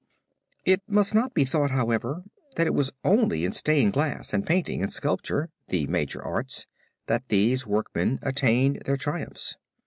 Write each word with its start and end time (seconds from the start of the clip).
It 0.65 0.81
must 0.87 1.13
not 1.13 1.35
be 1.35 1.45
thought, 1.45 1.69
however, 1.69 2.23
that 2.55 2.65
it 2.65 2.73
was 2.73 2.91
only 3.03 3.45
in 3.45 3.53
stained 3.53 3.93
glass 3.93 4.33
and 4.33 4.43
painting 4.43 4.81
and 4.81 4.91
sculpture 4.91 5.51
the 5.67 5.85
major 5.85 6.23
arts 6.25 6.65
that 7.05 7.27
these 7.29 7.67
workmen 7.67 8.17
attained 8.23 8.81
their 8.85 8.97
triumphs. 8.97 9.57